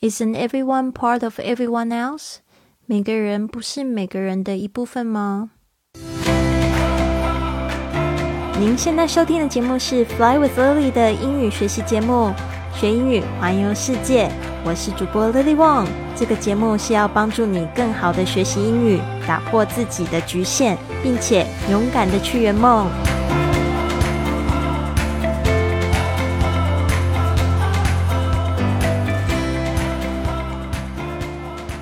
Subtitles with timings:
[0.00, 2.36] Isn't everyone part of everyone else？
[2.86, 5.50] 每个人不是每个人的一部分吗？
[8.60, 12.32] 您现在收听的节目是 Fly with Lily 的英语学习节目，
[12.72, 14.30] 学英语环游世界。
[14.64, 15.88] 我是主播 Lily Wong。
[16.14, 22.86] 这个节目是要帮助你更好的学习英语，打破自己的局限，并且勇敢的去圆梦。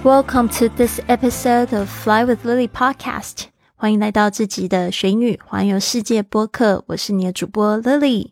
[0.06, 3.46] Welcome to this episode of Fly with Lily podcast。
[3.74, 6.84] 欢迎来到自己的学英语环游世界播客。
[6.86, 8.28] 我是你的主播 Lily。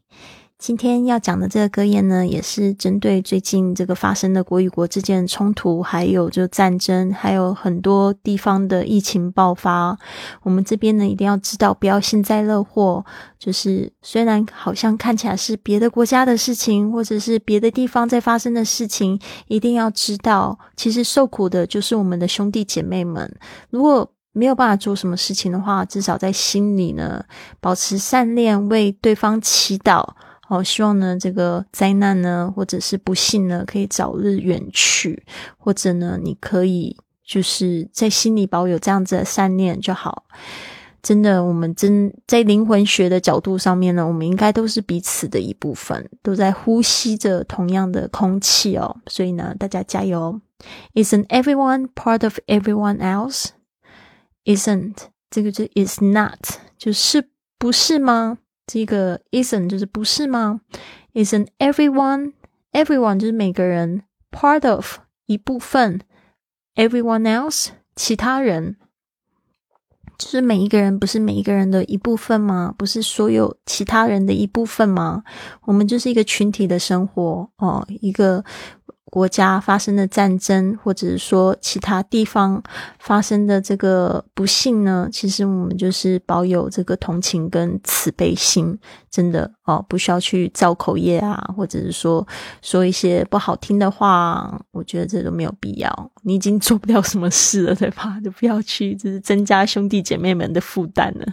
[0.67, 9.95] 今天要讲的这个格言呢，也是针对最近这个发生的国与国之间的冲突，还有就战争，还有很多地方的疫情爆发。
[10.43, 13.05] 我们这边呢，一定要知道，不要幸灾乐祸。
[13.39, 23.31] 就是虽然好像看起来是别的国家的事情，或者是别的地方在发生的事情，一定要知道，其实受苦的就是我们的兄弟姐妹们。
[23.69, 27.23] 如果没有办法做什么事情的话，至少在心里呢，
[27.61, 30.03] 保持善念，为对方祈祷。
[30.55, 35.21] 好，希望呢，这个灾难呢，或者是不幸呢，可以早日远去，
[35.59, 40.27] 或者呢，你可以就是在心里保有这样子的善念就好。
[41.03, 48.97] 真的，我们真在灵魂学的角度上面呢，我们应该都是彼此的一部分，都在呼吸着同样的空气哦。
[49.09, 50.41] 所以呢，大家加油
[50.95, 53.49] ！Isn't everyone part of everyone else?
[54.45, 54.95] Isn't
[55.29, 56.39] 这个就 is not
[56.79, 58.39] 就是不是吗？
[58.67, 60.61] 这个 isn't 就是不是吗
[61.13, 62.33] ？Isn't everyone
[62.73, 66.01] everyone 就是每个人 part of 一部分
[66.75, 68.77] ，everyone else 其他人，
[70.19, 72.75] 就是每一个人不是每一个人的一部分吗？
[72.77, 75.25] 不是所有其他人的一部分吗？
[75.63, 78.45] 我们就是一个群体的生活哦，一个。
[79.15, 82.61] 国家发生的战争，或者是说其他地方
[82.99, 85.09] 发生的这个不幸呢？
[85.13, 88.77] 其实我们就是保有这个同情跟慈悲心，
[89.09, 92.27] 真的哦，不需要去造口业啊，或者是说
[92.61, 96.11] 说一些不好听的话，我觉得这都没有必要。
[96.23, 98.19] 你已经做不了什么事了，对吧？
[98.25, 101.25] 就不要去，就是增加兄弟姐妹们的负担了。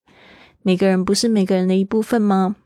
[0.63, 2.57] 每个人不是每个人的一部分吗？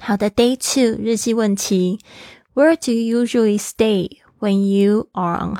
[0.00, 2.00] 好的，Day two 日记问题：
[2.54, 5.54] Where do you usually stay when you are on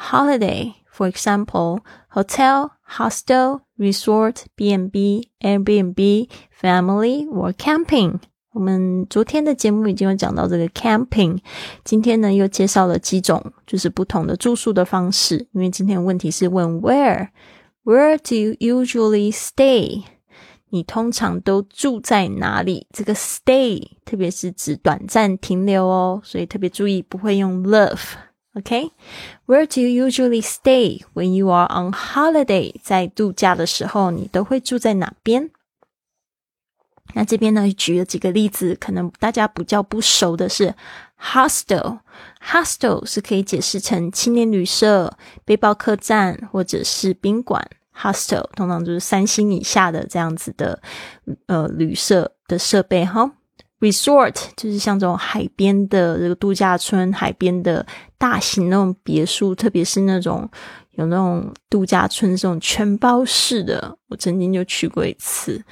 [0.98, 1.80] holiday？For example,
[2.10, 6.28] hotel, hostel, resort, B&B, Airbnb,
[6.60, 8.20] family or camping。
[8.52, 11.38] 我们昨天的节目已经有讲到这个 camping，
[11.82, 15.48] 今天呢又介绍了几种就是不同的住宿的方式。
[15.52, 20.04] 因为今天的问题是问 where，where do you usually stay？
[20.70, 22.86] 你通常都住在哪里？
[22.92, 28.14] 这个 stay 特别是指短暂停留哦，所以特别注意不会用 live。
[28.59, 28.91] Okay,
[29.45, 32.73] where do you usually stay when you are on holiday？
[32.83, 35.51] 在度假的时候，你都会住在哪边？
[37.13, 40.75] 那这边呢，举了几个例子，可能大家比较不熟的是
[41.19, 41.99] hostel。
[42.45, 47.65] hostel 是可以解释成青年旅社、背包客栈或者是宾馆。
[47.95, 50.81] hostel 通常就是三星以下的这样子的
[51.47, 53.31] 呃旅社的设备哈。
[53.79, 57.85] Resort 就是像这种海边的这个度假村，海边的
[58.17, 60.49] 大型那种别墅，特别是那种
[60.91, 65.63] 有那种度假村这种全包式的，我曾经就去过一次。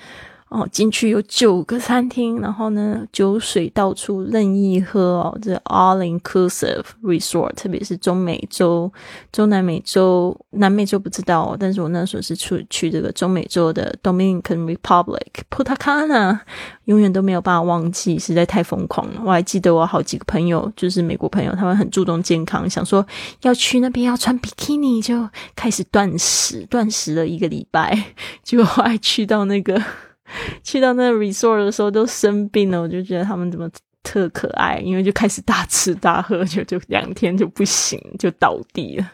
[0.50, 8.90] 哦，进去有九个餐厅，然后呢，酒水到处任意喝哦，这 all inclusive resort，特别是中美洲、
[9.30, 16.40] 中南美洲、南美洲不知道，但是我那时候是去去这个中美洲的 Dominican Republic Punta Cana，
[16.86, 19.22] 永远都没有办法忘记，实在太疯狂了。
[19.26, 23.06] 我还记得我好几个朋友，就是美国朋友，他们很注重健康，想说
[23.42, 25.28] 要去那边要穿比基尼，就
[25.58, 28.14] 开始断食，断食了一个礼拜，
[28.44, 29.84] 结果后来去到那个。
[30.64, 33.70] 去到那 resort 的时候都生病了，我就觉得他们怎么
[34.04, 39.12] 特可爱，因为就开始大吃大喝，就就两天就不行，就倒地了。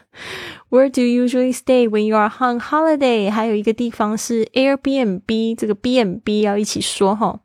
[0.70, 3.30] Where do you usually stay when you are on holiday？
[3.30, 7.40] 还有一个地方是 Airbnb，这个 B n B 要一起说哈。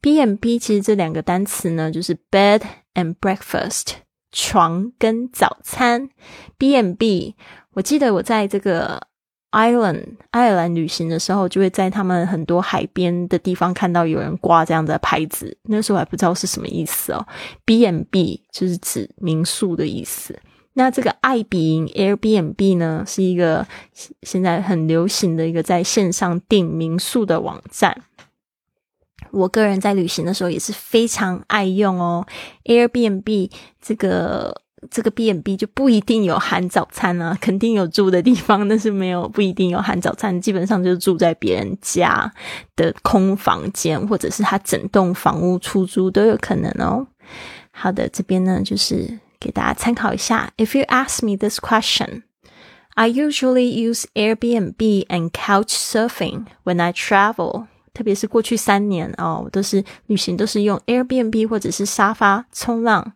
[0.00, 2.62] B n B 其实这两个单词呢，就是 bed
[2.94, 3.94] and breakfast，
[4.30, 6.10] 床跟早餐。
[6.58, 7.34] B n B，
[7.74, 9.11] 我记得我在这个。
[9.52, 15.56] Ireland 爱尔兰旅行的时候，就会在他们很多海边的地方看到有人挂这样的牌子。
[15.64, 17.26] 那时候还不知道是什么意思哦。
[17.64, 20.38] B&B 就是指民宿的意思。
[20.72, 23.66] 那这个爱彼迎 Airbnb 呢，是一个
[24.22, 28.04] 现在很流行的一个在线上订民宿的网站。
[29.32, 32.26] 我个人在旅行的时候也是非常爱用哦。
[32.64, 33.50] Airbnb
[33.82, 42.32] 这个这个 B&B 就不一定有含早餐啊， 肯定有住的地方，但是没有不一定有含早餐，基本上就是住在别人家
[42.76, 47.06] 的空房间，或者是他整栋房屋出租都有可能哦。
[47.70, 50.52] 好的，这边呢就是给大家参考一下。
[50.56, 52.22] If you ask me this question,
[52.94, 57.66] I usually use Airbnb and couch surfing when I travel.
[57.94, 63.12] 特别是过去三年哦，我都是旅行都是用 Airbnb 或者是沙发冲浪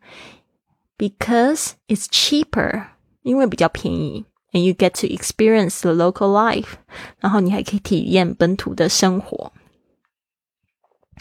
[0.97, 2.87] ，because it's cheaper，
[3.21, 6.73] 因为比较便宜，and you get to experience the local life，
[7.19, 9.51] 然后你还可以体验本土的生活。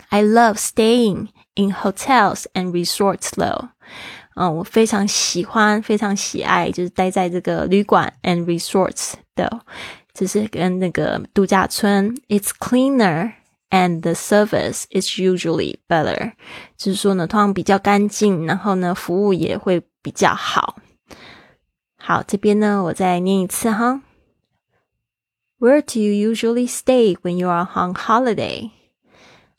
[0.08, 3.68] I love staying in hotels and resorts though，
[4.34, 9.60] 嗯，我非常喜欢，非常喜爱，就是待在这个旅馆 and resorts 的，
[10.14, 13.34] 只是跟那个度假村，it's cleaner。
[13.70, 16.32] and the service is usually better，
[16.76, 20.76] 就是说呢，通常比较干净，然后呢，服务也会比较好。
[21.96, 24.02] 好，这边呢，我再念一次哈。
[25.58, 28.70] Where do you usually stay when you are on holiday?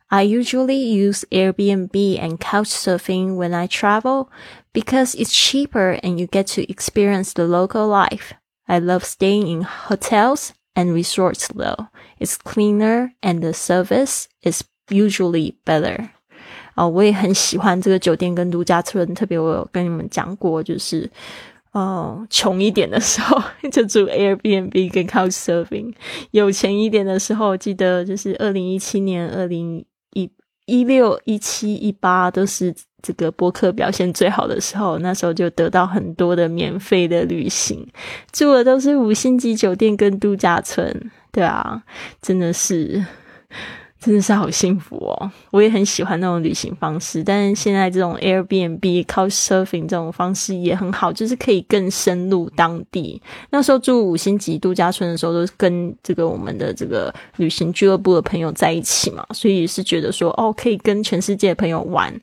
[0.07, 4.27] I usually use Airbnb and couch surfing when I travel
[4.73, 8.33] because it's cheaper and you get to experience the local life.
[8.67, 11.87] I love staying in hotels and resorts though.
[12.19, 16.09] It's cleaner and the service is usually better.
[16.75, 21.09] 啊，我也很喜欢这个酒店跟度假村，特别我有跟你们讲过，就是
[21.73, 23.41] 哦，穷一点的时候
[23.71, 25.93] 就住 Airbnb 跟 Couchsurfing，
[26.31, 30.31] 有钱一点的时候，记得就是二零一七年、二零一
[30.66, 37.86] 一六、一七、一八都是这个博客表现最好的时候，那时候就得到很多的免费的旅行，
[38.32, 41.82] 住的都是五星级酒店跟度假村，对啊，
[42.20, 43.04] 真的是，
[43.98, 45.30] 真的是好幸福哦！
[45.50, 53.20] 我也很喜欢那种旅行方式，但是现在这种 Airbnb、Couchsurfing 这种方式也很好，就是可以更深入当地。
[53.50, 62.14] 那时候住五星级度假村的时候，都是跟这个我们的这个旅行俱乐部的朋友在一起嘛，所以是觉得说，哦，可以跟全世界的朋友玩。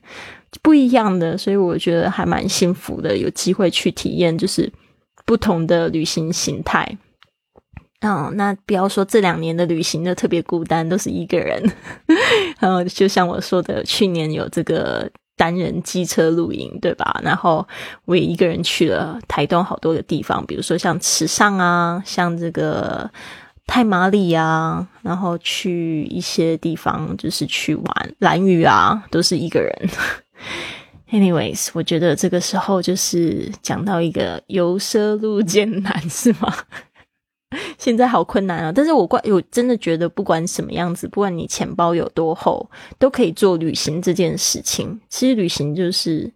[0.62, 4.72] 不一样的，所以我觉得还蛮幸福的，有机会去体验就是
[5.26, 6.96] 不同的旅行形态。
[8.06, 11.62] 嗯，那不要说这两年的旅行都特别孤单，都是一个人。
[12.60, 17.18] 然后就像我说的，去年有这个单人机车露营，对吧？
[17.24, 17.66] 然后
[18.04, 23.10] 我也一个人去了台东好多个地方，比如说像池上啊，像这个
[23.66, 29.88] 太麻里啊，然后去一些地方就是去玩蓝屿啊，都是一个人。
[31.10, 36.52] Anyways，我觉得这个时候就是讲到一个由奢入俭难，是吗？
[37.78, 38.72] 现在好困难啊！
[38.74, 42.68] 但是我关我真的觉得，不管什么样子，不管你钱包有多厚，
[42.98, 45.00] 都可以做旅行这件事情。
[45.08, 46.32] 其实旅行就是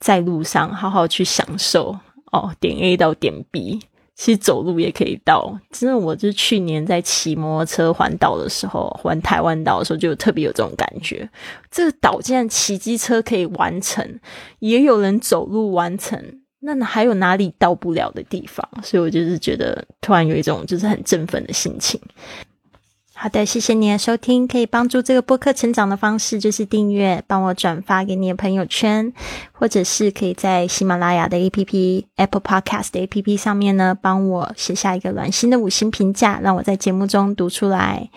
[0.00, 1.96] 在路上好好去享受
[2.32, 3.80] 哦，点 A 到点 B。
[4.20, 11.30] 其实走路也可以到，真的，我就去年在骑摩托车环岛的时候，环台湾岛的时候，就特别有这种感觉。
[11.70, 14.18] 这个岛竟然骑机车可以完成，
[14.58, 16.20] 也有人走路完成，
[16.60, 18.68] 那还有哪里到不了的地方？
[18.82, 22.00] 所以我就是觉得，突然有一种就是很振奋的心情。
[23.20, 24.46] 好的，谢谢你的收听。
[24.46, 29.12] 可以帮助这个播客成长的方式就是订阅，帮我转发给你的朋友圈，
[29.50, 38.08] 或者是可以在喜马拉雅的 APP、Apple Podcast 的 APP 上面呢，帮我写下一个暖心的五星评价，让我在节目中读出来。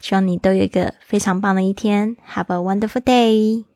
[0.00, 2.16] 希望你都有一个非常棒的一天。
[2.34, 3.71] Have a wonderful day。